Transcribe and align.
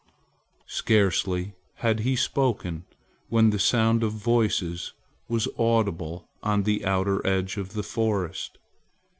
Scarcely 0.65 1.53
had 1.75 1.99
he 1.99 2.15
spoken 2.15 2.85
when 3.29 3.51
the 3.51 3.59
sound 3.59 4.01
of 4.01 4.13
voices 4.13 4.93
was 5.27 5.47
audible 5.59 6.27
on 6.41 6.63
the 6.63 6.83
outer 6.83 7.21
edge 7.27 7.55
of 7.55 7.73
the 7.73 7.83
forest. 7.83 8.57